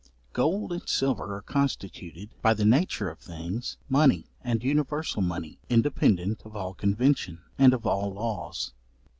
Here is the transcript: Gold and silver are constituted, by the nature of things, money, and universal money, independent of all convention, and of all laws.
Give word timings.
Gold 0.33 0.73
and 0.73 0.89
silver 0.89 1.35
are 1.35 1.43
constituted, 1.43 2.31
by 2.41 2.55
the 2.55 2.65
nature 2.65 3.07
of 3.07 3.19
things, 3.19 3.77
money, 3.87 4.25
and 4.43 4.63
universal 4.63 5.21
money, 5.21 5.59
independent 5.69 6.41
of 6.43 6.55
all 6.55 6.73
convention, 6.73 7.41
and 7.59 7.71
of 7.71 7.85
all 7.85 8.11
laws. 8.11 8.73